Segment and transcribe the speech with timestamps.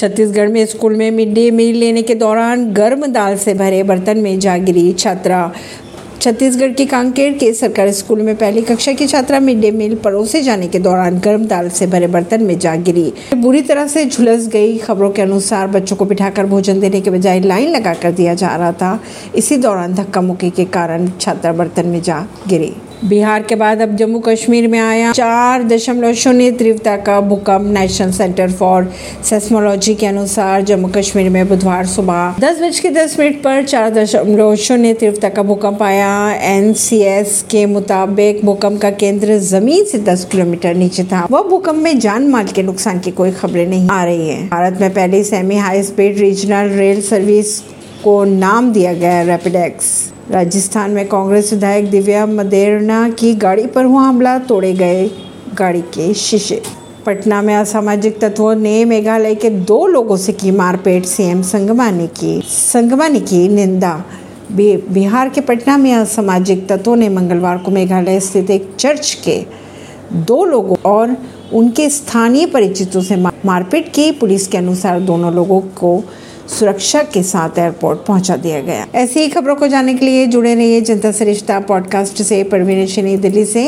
[0.00, 4.18] छत्तीसगढ़ में स्कूल में mid day meal लेने के दौरान गर्म दाल से भरे बर्तन
[4.18, 5.40] में जा गिरी छात्रा।
[6.20, 10.42] छत्तीसगढ़ के कांकेर के सरकारी स्कूल में पहली कक्षा की छात्रा मिड डे मील परोसे
[10.42, 14.48] जाने के दौरान गर्म दाल से भरे बर्तन में जा गिरी। बुरी तरह से झुलस
[14.48, 18.34] गई खबरों के अनुसार बच्चों को बिठाकर भोजन देने के बजाय लाइन लगा कर दिया
[18.34, 19.00] जा रहा था।
[19.34, 22.72] इसी दौरान धक्का मुक्की के कारण छात्रा बर्तन में जा गिरी।
[23.04, 28.10] बिहार के बाद अब जम्मू कश्मीर में आया चार दशमलव शून्य तीव्रता का भूकंप नेशनल
[28.10, 28.92] सेंटर फॉर
[29.24, 33.90] सेस्मोलॉजी के अनुसार जम्मू कश्मीर में बुधवार सुबह दस बज के दस मिनट पर चार
[33.90, 40.24] दशमलव शून्य तीव्रता का भूकंप आया। एनसीएस के मुताबिक भूकंप का केंद्र ज़मीन से 10
[40.24, 44.04] किलोमीटर नीचे था। वह भूकंप में जान माल के नुकसान की कोई खबरें नहीं आ
[44.04, 47.58] रही है। भारत में पहली semi high speed regional rail service
[48.04, 54.02] को नाम दिया गया रैपिडेक्स। राजस्थान में कांग्रेस विधायक दिव्या मदेरना की गाड़ी पर हुआ
[54.02, 55.08] हमला, तोड़े गए
[55.54, 56.60] गाड़ी के शीशे।
[57.06, 62.06] पटना में असामाजिक तत्वों ने मेघालय के दो लोगों से की मारपीट, सीएम संगमा ने
[62.06, 63.92] की संगमा ने की निंदा।
[64.52, 69.44] बिहार के पटना में असामाजिक तत्वों ने मंगलवार को मेघालय स्थित एक चर्च के
[70.12, 71.16] दो लोगों और
[71.52, 76.02] उनके स्थानीय परिचितों से मारपीट की। पुलिस के अनुसार दोनों लोगों को
[76.58, 80.54] सुरक्षा के साथ एयरपोर्ट पहुँचा दिया गया। ऐसी ही खबरों को जानने के लिए जुड़े
[80.54, 83.58] रहिए जनता सरिश्ता पॉडकास्ट से, परवीन दिल्ली से।